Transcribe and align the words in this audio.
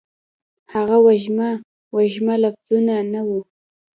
هغه 0.73 0.97
وږمه، 1.05 1.49
وږمه 1.95 2.35
لفظونه، 2.43 2.95
نه 3.13 3.21
وه 3.27 3.41